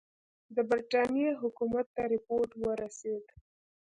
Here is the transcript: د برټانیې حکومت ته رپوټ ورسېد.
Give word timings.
د 0.55 0.57
برټانیې 0.69 1.31
حکومت 1.41 1.87
ته 1.95 2.03
رپوټ 2.11 2.49
ورسېد. 2.63 3.25